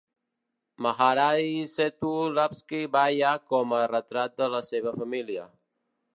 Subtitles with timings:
[0.83, 5.47] Maharani Sethu Lakshmi Bayi, com a retrat per a la seva família.